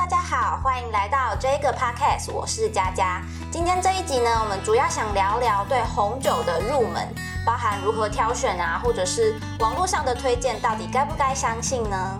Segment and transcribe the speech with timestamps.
[0.00, 3.20] 大家好，欢迎来到这个 podcast，我是佳佳。
[3.52, 7.06] 今天这一集呢，我们主要想聊聊对红酒的入门，
[7.44, 12.18] 包含如何挑选啊，或者是网络上的推荐，到底该不该相信呢？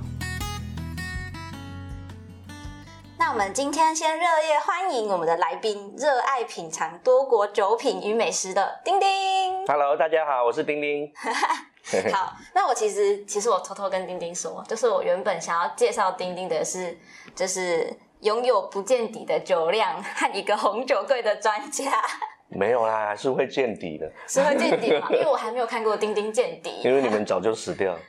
[3.16, 9.66] 那我们今天先热烈欢迎我们的来宾，热爱品尝多国酒品与美食的丁丁。
[9.66, 11.10] Hello，大家好，我是丁丁。
[12.12, 16.96] 好，那我其实其实我偷偷跟丁丁说，就是我原本想要介绍丁丁的是，
[17.34, 21.90] 就是拥有不见底的酒量和一个红酒柜的专家，
[22.48, 25.08] 没有啦，是会见底的，是会见底嘛？
[25.10, 28.00] 因为我还没有看过丁丁见底，因为你们早就死掉了。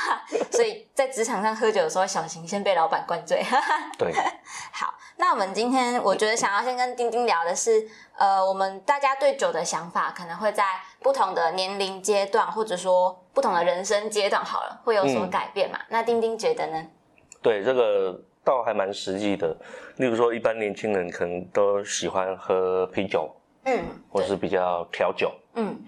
[0.50, 3.42] 所以在职场上喝酒的时候小心，先被老板灌醉。
[3.96, 4.12] 对，
[4.72, 10.64] 好，那我们今天我觉得想要先跟丁丁聊的是，呃，我们大家对酒的想法可能会在
[11.00, 15.78] 不同的年龄阶段，或者说不同的人生阶段，好了，会有所嗯改变嘛？
[15.90, 16.86] 那丁丁觉得呢？
[17.42, 19.54] 对，这个倒还蛮实际的。
[19.96, 23.30] 例如说，一般年轻人可能都喜欢喝啤酒，
[23.64, 25.78] 嗯，或是比较调酒，嗯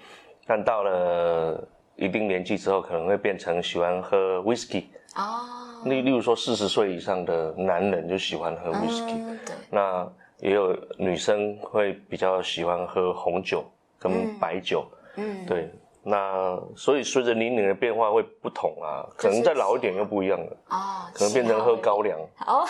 [0.47, 4.85] 但到了一定年纪之后，可能会变成喜欢喝 whisky。
[5.17, 13.65] 哦，例例如说，四十岁以上的男人就喜欢喝 whisky，、嗯，对，那也有女生会比较喜欢喝红酒
[13.99, 14.85] 跟白酒。
[15.17, 15.71] 嗯，对，
[16.03, 20.79] 那所以随着年龄的变化会不同啊，可能再老一点又不一样了，哦，
[21.13, 22.65] 可能变成喝高粱哦，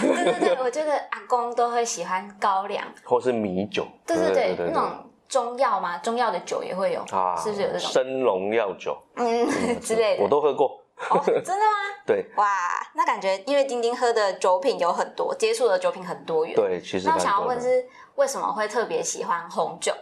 [0.00, 4.90] 对对对，我觉得阿公都会喜欢高粱， 或是米酒，对对对，那种
[5.28, 7.90] 中药嘛，中药的酒也会有，啊，是不是有这种？
[7.90, 9.46] 生龙药酒嗯
[9.80, 10.28] 之类的我。
[10.28, 10.81] 都喝过。
[11.10, 11.78] 哦，真的吗？
[12.06, 12.46] 对哇，
[12.94, 16.54] 那感觉因为丁丁喝的酒品有很多，接触的酒品很多元。
[16.54, 17.18] 对，其实那。
[17.18, 19.92] 想要问是，为什么会特别喜欢红酒？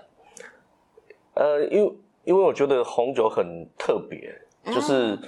[1.34, 5.18] 呃，因为因为我觉得红酒很特别，嗯就是。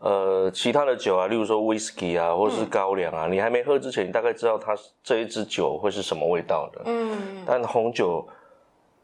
[0.00, 6.82] 呃，其他的酒啊，例如说 whisky 啊，或者是高粱啊，你还没喝之前，你大概知道它这一支酒会是什么味道的。
[6.84, 8.28] 嗯，但红酒，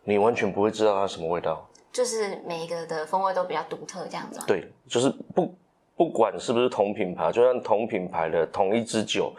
[0.04, 1.66] 你完全不会知道它什么味道。
[1.90, 4.44] 就是每一个的风味都比较独特，这样子吗。
[4.46, 5.54] 对，就是不
[6.00, 9.30] 不管是不是同品牌，就算同品牌的同一支酒，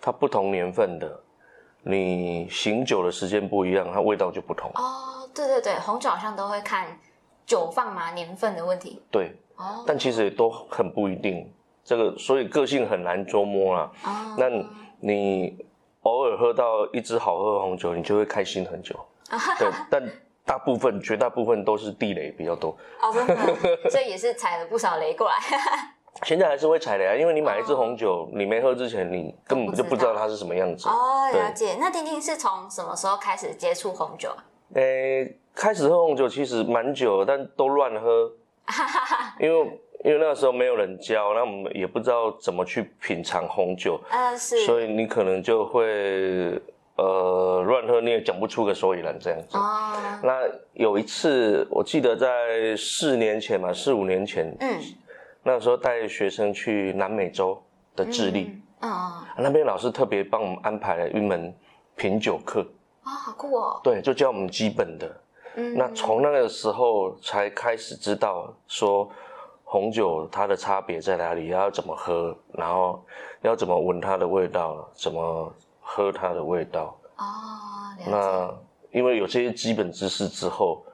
[0.00, 1.20] 它不同年份的，
[1.84, 4.68] 你醒酒的时间不一样，它味道就不同。
[4.74, 6.98] 哦，对对对，红酒好像都会看
[7.46, 9.00] 酒放嘛年份的问题。
[9.08, 11.48] 对，哦，但其实也都很不一定。
[11.84, 13.92] 这个所以个性很难捉摸啦。
[14.04, 14.48] 哦那
[14.98, 15.64] 你
[16.02, 18.98] 偶尔喝到一支好喝的红酒，你就会开心很久。
[19.60, 20.02] 对，但
[20.44, 22.76] 大部分绝大部分都是地雷比较多。
[23.00, 25.36] 哦，真的，所以也是踩了不少雷过来。
[26.24, 30.88] 现在还是会踩雷啊，因为你买一支红酒，你没喝之前，你根本就不知道它是什么样子。
[30.88, 31.76] 哦，对了解。
[31.80, 34.44] 那丁丁是从什么时候开始接触红酒啊？
[34.74, 38.30] 诶、开始喝红酒其实蛮久，但都乱喝，
[39.40, 44.64] 因为因为那个时候没有人教，那我们也不知道怎么去品尝红酒，呃，是。
[44.64, 46.60] 所以你可能就会
[46.96, 49.56] 呃乱喝，你也讲不出个所以然这样子。
[49.56, 49.92] 哦，
[50.22, 50.42] 那
[50.74, 54.80] 有一次，我记得在四年前嘛，四五年前，嗯，
[55.42, 57.60] 那时候带学生去南美洲
[57.96, 61.54] 的智利，嗯，哦，那边老师特别帮我们安排了一门
[61.96, 62.60] 品酒课，
[63.04, 63.80] 哦，好酷哦。
[63.82, 65.20] 对，就教我们基本的。
[65.56, 69.10] 嗯，那从那个时候才开始知道说
[69.64, 73.04] 红酒它的差别在哪里，要怎么喝，然后
[73.42, 76.96] 要怎么闻它的味道，怎么喝它的味道。
[77.16, 77.24] 哦，
[78.06, 78.54] 那
[78.92, 80.84] 因为有这些基本知识之后，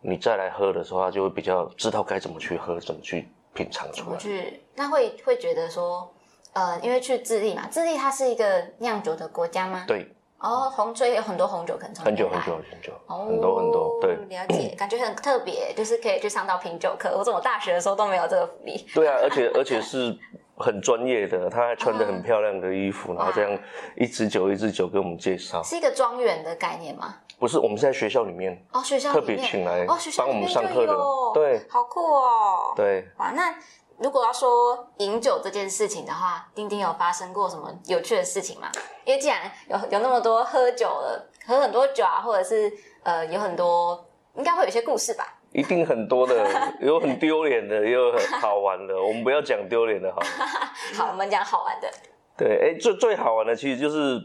[0.00, 4.16] 你再来喝的时候，它就会比较知道该怎么去喝，怎么去品尝怎出来。
[4.18, 4.60] 去？
[4.74, 6.12] 那会会觉得说，
[6.52, 9.84] 呃，因为去智利嘛，智利它是一个酿酒的国家吗？。
[9.86, 10.06] 对，
[10.38, 13.98] 哦，红所以有很多红酒可能很久很久很久，哦，很多很多。
[14.00, 17.16] 对，了解， 感觉很特别，就是可以去上到品酒课。
[17.16, 18.86] 我怎么大学的时候都没有这个福利？
[18.94, 20.14] 对啊，而且 而且是
[20.58, 23.58] 很专业的，他还穿着嗯很漂亮的衣服，然后这样
[23.96, 25.62] 一支酒一支酒给我们介绍。
[25.62, 27.16] 是一个庄园的概念吗？
[27.38, 32.72] 不是，我们是在学校里面哦，学校特里面别请来哦，学校帮我们上课的有，对，好酷哦。
[32.74, 33.06] 对。
[33.18, 33.54] 哇，那
[33.98, 38.68] 如果要说饮酒这件事情的话，丁丁有发生过什么有趣的事情吗？
[39.04, 42.72] 因为既然有有那么多喝酒的，喝很多酒啊，或者是
[43.02, 44.04] 呃有很多，
[44.36, 45.34] 应该会有一些故事吧？
[45.52, 46.46] 一定很多的，
[46.80, 49.00] 有很丢脸的，也有很好玩的。
[49.00, 50.26] 我们不要讲丢脸的好了。
[50.96, 51.90] 好，我们讲好玩的。
[52.36, 54.20] 对，哎，最最好玩的其实就是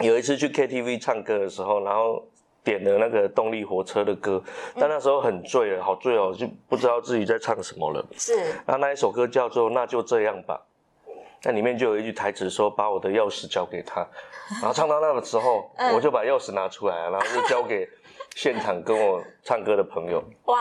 [0.00, 2.22] 有一次去 KTV 唱歌的时候，然后
[2.62, 4.42] 点了那个动力火车的歌，
[4.78, 8.04] 但那时候很醉了，好醉哦，就不知道自己在唱什么了。
[8.16, 8.34] 是
[8.66, 10.60] 那那一首歌叫做《那就这样吧》，
[11.44, 14.06] 那里面就有一句台词说：“把我的钥匙交给他。
[14.60, 17.88] ”然后唱到那个时候，嗯我就把钥匙拿出来，然后就交给
[18.36, 20.22] 现场跟我唱歌的朋友。
[20.44, 20.60] 哇，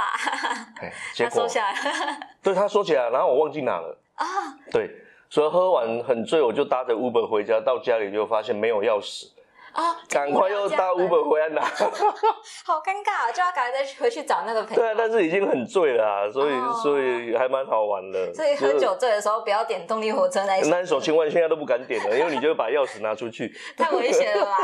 [0.81, 3.97] 哎，结他果收下来了对他说起来，然后我忘记拿了。
[4.15, 4.25] 啊，
[4.71, 4.89] 对，
[5.29, 9.27] 所以喝完很醉，我就搭着 Uber 回家，到家里就发现没有钥匙，
[9.73, 11.61] 啊，赶快又搭 Uber 回来拿。
[12.65, 14.75] 好尴尬，就要赶快再回去找那个朋友。
[14.75, 18.33] 对啊，但是已经很醉了啊，所以、哦所以还蛮好玩的。
[18.33, 23.53] 所以喝就是酒醉的时候不要点动力火车那一首，那一首千万现在都不敢点了，因为你就会把钥匙拿出去。
[23.75, 24.57] 太危险了吧？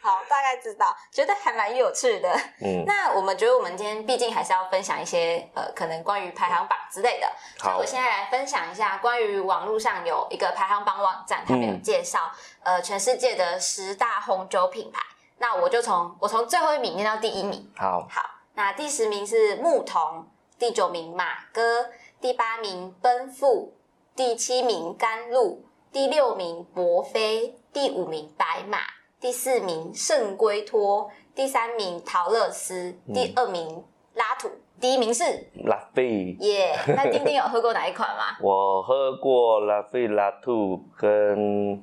[0.00, 2.30] 好，大概知道，觉得还蛮有趣的。
[2.60, 7.26] 嗯，那我们觉得我们今天毕竟还是要分享一些呃，可能关于排行榜之类的。
[7.58, 12.30] 所以好我现在来分享一下关于网络上有一个排行榜网站，他们有嗯介绍、
[12.62, 15.00] 呃全世界的十大红酒品牌。
[15.38, 17.70] 那我就从我从最后一名念到第一名。
[17.76, 18.22] 好，好，
[18.54, 20.26] 那第十名是牧童，
[20.58, 21.90] 第九名马哥，
[22.20, 23.76] 第八名奔富，
[24.16, 28.78] 第七名甘露，第六名博菲，第五名白马，
[29.20, 33.84] 第四名圣圭托，第三名陶乐斯，第二名
[34.14, 34.48] 拉土，
[34.80, 35.24] 第一名是
[35.64, 36.72] 拉菲，耶。
[36.96, 38.36] 那丁丁有喝过哪一款吗？
[38.40, 41.82] 我喝过拉菲、拉兔跟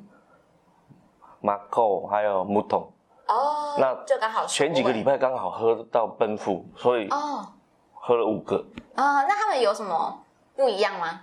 [1.41, 2.89] 马口，还有木桶。
[3.27, 7.45] 哦，那就刚好前几个礼拜刚好喝到奔富，所以哦，
[7.93, 8.65] 喝了五个。
[8.95, 10.23] 啊、那他们有什么
[10.55, 11.21] 不一样吗？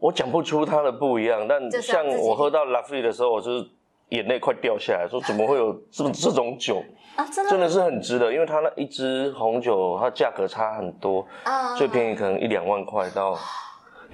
[0.00, 3.70] 我讲不出它的不一样，但像我喝到拉菲的时候，我就是
[4.12, 6.82] 眼泪快掉下来，说怎么会有这这种酒？
[7.16, 13.36] 啊，真的真的是很值得，因为它那一支红酒，它价格差很多，啊，最便宜可能一两万块到，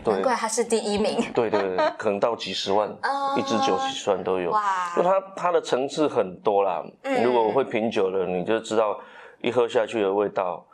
[0.03, 1.21] 对难怪他是第一名。
[1.35, 4.51] 对对对，可能到几十万啊， 一支酒几十万都有。
[4.51, 8.99] 哇就它它的层次很多啦，嗯如果会品酒的，你就知道
[9.43, 10.65] 一喝下去的味道，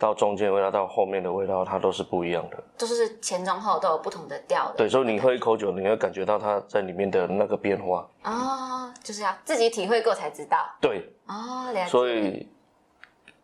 [0.00, 2.56] 到中间味道，到后面的味道，它都是不一样的。
[2.78, 4.76] 就是前中后都有不同的调的。
[4.78, 8.08] 对，所以你喝一口酒，你会感觉到它在里面的那个变化。
[8.24, 10.58] 哦，就是要自己体会过才知道。
[10.80, 11.86] 对，哦，了解。
[11.86, 12.48] 所以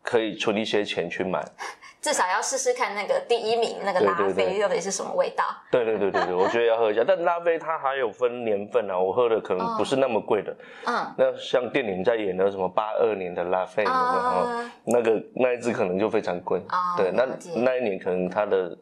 [0.03, 1.47] 可以存一些钱去买。
[2.07, 5.45] 至少要试试看那个第一名那个拉菲到底是什么味道。
[5.73, 7.03] 对对对对对，我觉得要喝一下。
[7.05, 10.57] 但拉菲它还有分年份啊，我喝的可能不是那么贵的。
[10.85, 16.61] 嗯，那像电影在演的什么八二年的拉菲，有没有啊那个那一支可能就非常贵。
[16.71, 17.27] 哦对，那
[17.57, 18.79] 那一年可能它的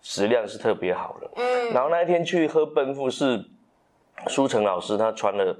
[0.00, 1.30] 质量是特别好的。
[1.34, 3.44] 嗯，然后那一天去喝奔富是
[4.28, 5.58] 舒成老师他穿了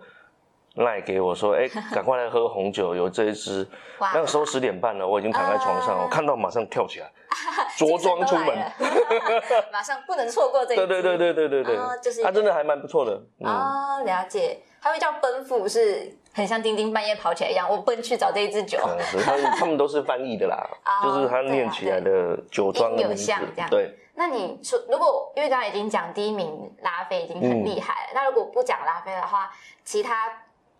[0.76, 3.66] 赖给我说，哎， 赶快来喝红酒，有这一支。
[4.00, 7.10] 那个时候十点半了，我已经躺在床上，啊我看到马上跳起来，
[7.76, 8.72] 着装出门。
[9.72, 10.86] 马上不能错过这一支。
[10.86, 13.12] 对对对对对对对哦就是，它真的还蛮不错的。
[13.40, 14.58] 嗯，哦，了解。
[14.82, 18.78] 它会叫奔赴，是很像丁丁半夜跑起来一样，我奔去找这一支酒。
[19.24, 23.68] 他们他们都是翻译的啦，哦就是他念起来的酒庄有名字像这样。
[23.68, 29.50] 对，那你说，如果因为刚刚已经讲第一名拉菲已经嗯很厉害了，那如果不讲拉菲的话，
[29.82, 30.30] 其他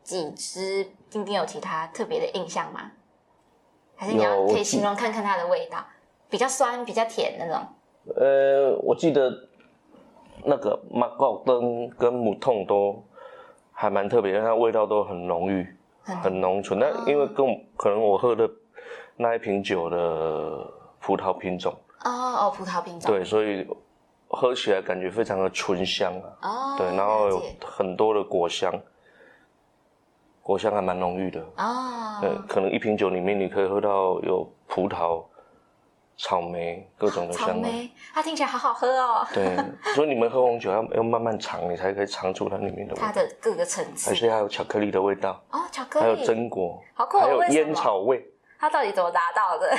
[0.06, 2.92] 几支丁丁有其他特别的印象吗？
[3.96, 5.78] 还是你要可以形容看看它的味道，
[6.30, 7.66] 比较酸、比较甜那种？
[8.14, 9.32] 呃，我记得
[10.44, 13.02] 那个马告灯跟母痛都
[13.72, 16.78] 还蛮特别的，它味道都很浓郁，很很浓醇。
[16.78, 18.48] 那因为跟我可能我喝的
[19.16, 20.70] 那一瓶酒的
[21.00, 21.72] 葡萄品种，
[22.04, 23.10] 哦哦，葡萄品种。
[23.10, 23.66] 对，所以
[24.28, 26.38] 喝起来感觉非常的醇香啊。
[26.42, 28.72] 哦，对，然后有很多的果香，
[30.46, 31.40] 果香还蛮浓郁的。
[31.56, 35.24] 哦，对，可能一瓶酒里面你可以喝到有葡萄、
[36.16, 37.62] 草莓各种的香味。
[37.62, 39.26] 莓，它听起来好好喝哦。
[39.34, 39.56] 对，
[39.92, 43.06] 所以你们喝红酒要要慢慢尝，你才可以尝出它里面的味道。
[43.06, 48.24] 它的各个层次而且还有巧克力的味道，哦，巧克力还有，榛果，好酷哦还有烟草味。
[48.56, 49.76] 它到底怎么达到的？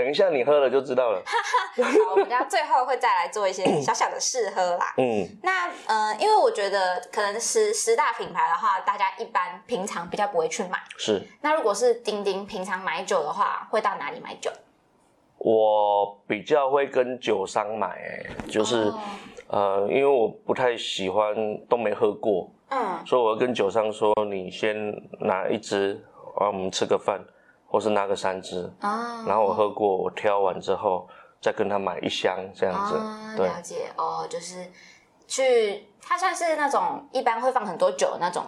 [0.00, 1.22] 等一下你喝了就知道了。
[1.76, 4.94] 好，我们家最后会再来做一些小小的试喝啦。
[4.96, 10.78] 嗯，那呃，因为我觉得可能十十大品牌的话，大家一般平常比较不会去买。
[10.96, 14.50] 是那如果是丁丁平常买酒的话，会到哪里买酒？
[15.36, 19.00] 我比较会跟酒商买、欸，就是、哦
[19.48, 21.34] 呃，因为我不太喜欢
[21.68, 24.74] 都没喝过，嗯，所以我会跟酒商说，你先
[25.18, 25.92] 拿一支，
[26.38, 27.22] 然后我们吃个饭，
[27.70, 31.08] 或是拿个三支，啊，然后我喝过，我挑完之后
[31.40, 32.96] 再跟他买一箱这样子。
[32.96, 33.46] 啊，对。
[33.46, 33.88] 了解。
[33.96, 34.66] 哦，就是
[35.28, 38.42] 去，它算是那种一般会放很多酒的那种，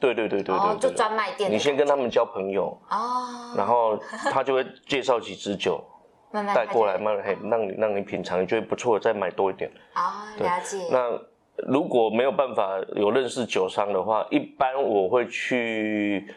[0.00, 3.96] 对对对对对，就专卖店你先跟他们交朋友，哦，然后
[4.30, 5.82] 他就会介绍几支酒
[6.30, 9.68] 慢慢带过来，慢慢嘿让你让你品尝，你觉得不错，再买多一点。
[9.94, 10.46] 啊，对。
[10.46, 11.20] 了解，那
[11.68, 16.32] 如果没有办法有认识酒商的话，一般我会去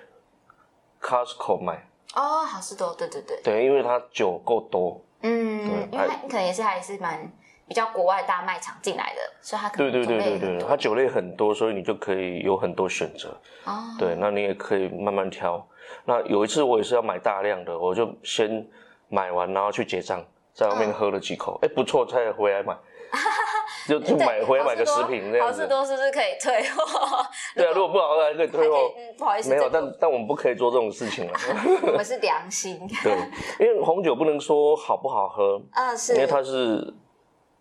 [1.00, 5.02] Costco 买，哦，好事多，对对对，对，因为它酒够多。
[5.22, 7.32] 嗯，对因为它可能也是还是蛮
[7.68, 13.30] 比较国外大卖场进来的，所以它可能对对对对对，它酒类很多，所以你就可以有很多选择。
[13.66, 15.66] 哦，对，那你也可以慢慢挑。
[16.06, 18.68] 那有一次我也是要买大量的，我就先
[19.10, 22.76] 买完，然后去结账，在外面嗯喝了几口，哎、不错，再回来买。
[23.88, 25.68] 就就买回来买个十瓶这样好事子。
[25.68, 27.24] 多是不是可以退货？
[27.56, 31.40] 对啊，如果不好喝还可以退货嗯，不好意思，没有，但但我们不可以做这种事情啊。
[31.84, 32.80] 我们是良心。
[33.04, 33.14] 对，
[33.60, 36.94] 因为红酒不能说好不好喝，嗯，是，因为它是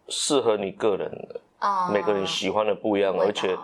[0.09, 3.57] 适合你个人的，嗯每个人喜欢的不一样，而且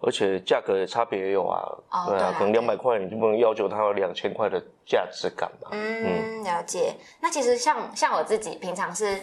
[0.00, 1.62] 而且价格也差别也有啊。
[1.90, 5.70] 对啊，哦对啊可能对两百块你就不能要求它有两千块的价值感嘛。
[5.72, 6.94] 嗯，了解。
[7.20, 9.18] 那其实像像我自己平常是，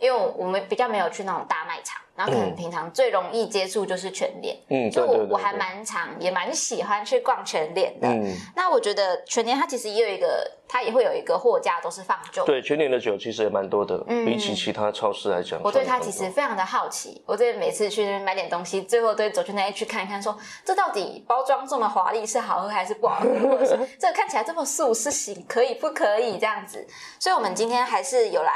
[0.00, 8.08] 因为我们比较没有去那种大卖场，然后可能嗯平常最容易接触就是全联，嗯，就对对对，我我还对蛮常也蛮喜欢去逛全联的。
[8.08, 12.46] 嗯，那我觉得全联它其实也有一个，它也会有一个货架都是放旧的。
[12.46, 26.86] 对，全年的酒其实也蛮多的，嗯比起其他超市来讲，我对它其实非常的好奇，我这每次去那边买点东西，最后都会走去那里去看一看说这到底包装这么华丽是好喝还是不好喝， 或者是这个看起来这么素是行可以不可以这样子。
[27.18, 28.52] 所以，我们今天还是有来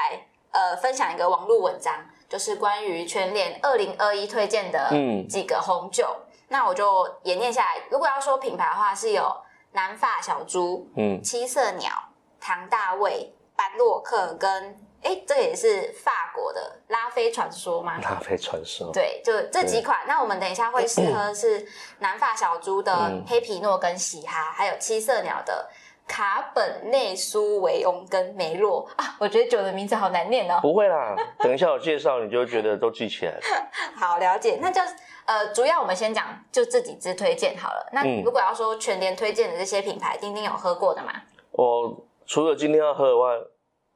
[0.52, 1.94] 呃分享一个网络文章，
[2.28, 6.16] 就是关于全联二零二一推荐的嗯几个红酒。
[6.48, 9.34] 那我就演念下来，如果要说品牌的话，是有
[9.72, 11.90] 南法小猪、嗯，七色鸟、
[12.38, 17.98] 唐大卫、班洛克跟哎，这个也是法国的拉菲传说吗？
[18.02, 19.98] 拉菲传说，对，就这几款。
[20.06, 21.66] 那我们等一下会试喝是
[21.98, 25.68] 南法小猪的嗯黑皮诺跟喜哈，还有七色鸟的
[26.06, 29.16] 卡本内苏维翁跟梅洛啊。
[29.18, 30.58] 我觉得酒的名字好难念哦。
[30.62, 33.40] 不会啦，等一下我介绍你就会觉得都记起来了。
[33.96, 34.80] 好了解，那就
[35.24, 37.88] 呃，主要我们先讲就这几支推荐好了。
[37.92, 41.12] 那嗯如果要说全联推荐的这些品牌，丁丁有喝过的吗？
[41.52, 43.28] 我除了今天要喝的话，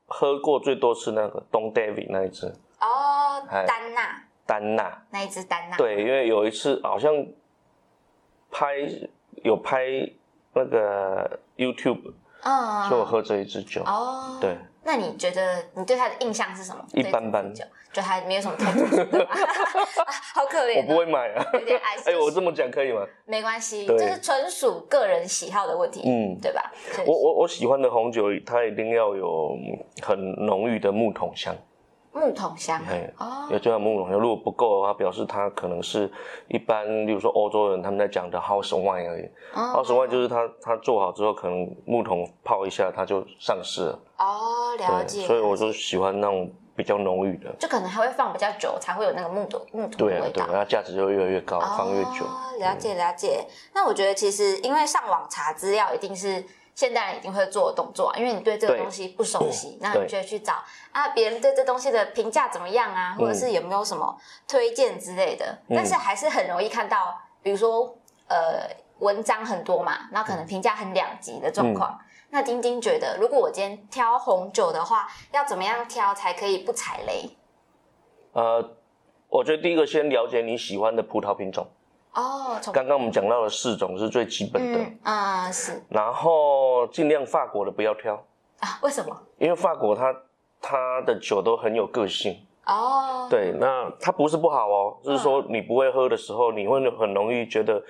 [0.07, 2.47] 喝过最多是那个东 David 那一支
[2.81, 7.13] 哦，哎丹娜丹娜，那一支丹娜，对，因为有一次好像
[8.53, 8.77] 拍
[9.43, 9.85] 有拍
[10.53, 14.57] 那个 YouTube，嗯，所以我喝这一支酒，哦，对。
[14.89, 16.85] 那你觉得你对他的印象是什么？
[16.95, 17.53] 一般般
[17.93, 19.35] 就它没有什么太特殊的，啊
[20.35, 21.45] 好可怜、我哦，不会买啊。
[21.55, 23.05] 有点爱哎，我这么讲可以吗？
[23.25, 26.71] 没关系，对这是纯属个人喜好的问题，嗯，对吧？
[27.05, 29.57] 我我我喜欢的红酒，它一定要有
[30.03, 31.57] 很浓郁的木桶香，
[32.17, 34.19] 木桶香哎，哦，有这样木桶香。
[34.19, 36.11] 如果不够的话，表示它可能是
[36.49, 39.29] 一般，例如说欧洲人他们在讲的 house wine 而已。
[39.55, 43.99] house 哦 wine 就是它它做好之后，可能木桶泡一下，它就上市了。
[44.17, 47.55] 哦，了，解，所以我就喜欢那种比较浓郁的。
[47.59, 50.47] 就可能还会放比较久，才会有那个木桶木桶的对啊味，道。
[50.47, 52.25] 对啊，它价值就越来越高，放越久。
[52.25, 53.45] 哦，了解了解。
[53.75, 56.43] 那我觉得其实因为上网查资料，一定是
[56.77, 64.15] 现代人一定会做的动作啊，因为你对这个对东西不熟悉，那你就会去找啊别人对这东西的评价怎么样啊，或者是有没有什么
[64.47, 65.47] 推荐之类的。
[65.69, 67.97] 嗯但是还是很容易看到，比如说
[68.29, 68.69] 呃
[68.99, 71.99] 文章很多嘛，那可能评价很两极的状况。
[72.29, 77.31] 那丁丁觉得，如果我今天挑红酒的话，要怎么样挑才可以不踩雷？
[78.33, 78.77] 呃，
[79.31, 81.67] 我觉得第一个先了解你喜欢的葡萄品种。
[82.17, 85.81] 哦，刚刚我们讲到的四种是最基本的，嗯啊、是。
[85.89, 88.15] 然后尽量法国的不要挑，
[88.61, 89.15] 啊，为什么？
[89.39, 90.15] 因为法国它
[90.61, 92.43] 它的酒都很有个性。
[92.65, 97.81] 哦，对，那它不是不好哦，就是说你不会喝的时候，你会很容易觉得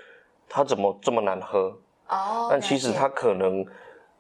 [0.49, 1.73] 它怎么这么难喝，
[2.09, 3.65] 哦，但其实它可能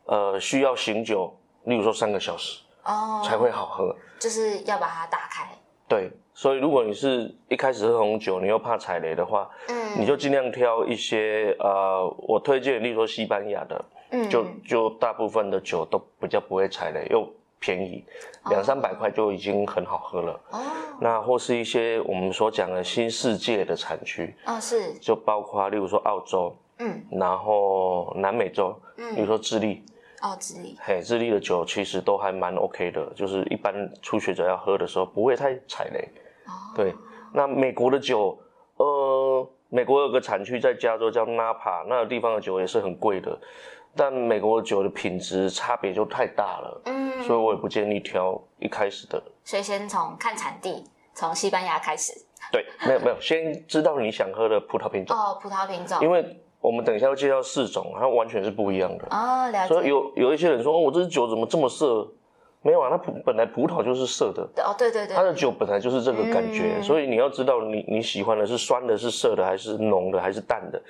[0.05, 3.21] 呃需要醒酒，例如说三个小时哦。
[3.23, 3.95] 才会好喝。
[4.19, 5.47] 就是要把它打开。
[5.87, 14.29] 对，所以如果你是一开始喝红酒，你又怕踩雷的话，嗯，你就尽量挑一些呃，我推荐，例如说西班牙的，嗯。
[14.29, 17.27] 就就大部分的酒都比较不会踩雷，又
[17.59, 18.05] 便宜，
[18.51, 20.39] 两三百块就已经很好喝了。
[20.51, 20.61] 哦。
[21.01, 24.93] 那或是一些我们所讲的新世界的产区，哦是。
[25.01, 27.03] 就包括例如说澳洲，嗯。
[27.13, 29.15] 然后南美洲，嗯。
[29.15, 29.83] 比如嗯说智利，
[30.21, 30.77] 哦智利。
[30.83, 36.07] 嘿，智利的酒其实都还蛮 OK 的，就是一般初学者要喝的时候不会太踩雷。
[36.47, 36.95] 哦对，
[37.33, 38.39] 那美国的酒，
[38.77, 43.39] 呃，美国有个产区在加州叫 Napa，，那个地方的酒也是很贵的，
[43.95, 49.23] 但美国的酒的品质差别就太大了，嗯，所以我也不建议挑一开始的。
[49.45, 50.85] 所以先从看产地，
[51.15, 52.13] 从西班牙开始
[52.53, 56.25] 对，没有没有，先知道你想喝的葡萄品种，哦葡萄品种因为
[56.61, 59.07] 我们等一下要介绍四种，它完全是不一样的。
[59.11, 62.07] 哦了所以有有一些人说，哦，我这支酒怎么这么涩？
[62.67, 65.15] 没有啊，它葡本来葡萄就是涩的，哦对对对。
[65.15, 66.83] 它的酒本来就是这个感觉，嗯。
[66.83, 70.83] 所以你要知道你你喜欢的是酸的、是涩的，还是浓的，还是淡的，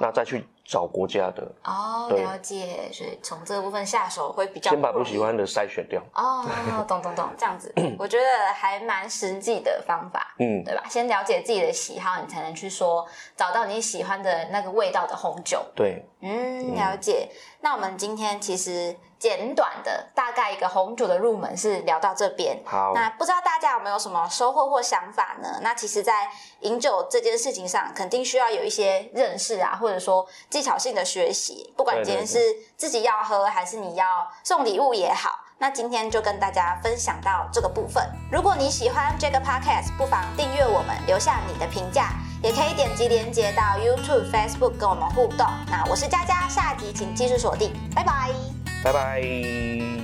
[0.00, 2.22] 那再去找国家的，哦，对。
[2.22, 6.00] 了解，所以从这个部分下手会比较先把不喜欢的筛选掉。
[6.14, 6.44] 哦，
[6.86, 10.84] 懂懂懂，这样子，我觉得还蛮实际的方法，嗯，对吧？
[10.88, 13.04] 先了解自己的喜好，你才能去说
[13.36, 15.64] 找到你喜欢的那个味道的红酒。
[15.74, 17.28] 对，嗯，了解。
[17.60, 22.58] 那我们今天其实简短的大概一个红酒的入门是聊到这边。
[22.64, 25.58] 好，那不知道大家有没有什么收获或想法呢？
[25.62, 26.28] 那其实，在
[26.60, 31.72] 饮酒这件事情上，肯定需要有一些认识啊，或者说技巧性的学习。
[31.76, 32.38] 不管今天是
[32.76, 34.06] 自己要喝，还是你要
[34.44, 35.30] 送礼物也好。
[35.60, 38.00] 那今天就跟大家分享到这个部分。
[38.30, 42.10] 如果你喜欢这个 podcast，不妨订阅我们，留下你的评价，
[42.44, 45.44] 也可以点击连接到 YouTube、Facebook 跟我们互动。
[45.68, 48.57] 那我是佳佳，下集请继续锁定，拜拜。
[48.82, 49.97] 拜拜。